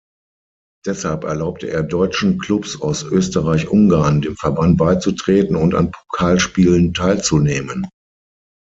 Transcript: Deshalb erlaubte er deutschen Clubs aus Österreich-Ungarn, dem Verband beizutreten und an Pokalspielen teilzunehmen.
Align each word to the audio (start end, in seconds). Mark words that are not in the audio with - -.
Deshalb 0.87 1.25
erlaubte 1.25 1.69
er 1.69 1.83
deutschen 1.83 2.39
Clubs 2.39 2.81
aus 2.81 3.03
Österreich-Ungarn, 3.03 4.23
dem 4.23 4.35
Verband 4.35 4.79
beizutreten 4.79 5.55
und 5.55 5.75
an 5.75 5.91
Pokalspielen 5.91 6.95
teilzunehmen. 6.95 7.87